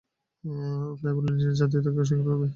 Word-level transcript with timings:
তাই 0.99 1.13
বলে 1.17 1.29
নিজের 1.31 1.55
জাতীয়তাকে 1.59 1.99
অস্বীকার 2.03 2.25
করবি? 2.27 2.47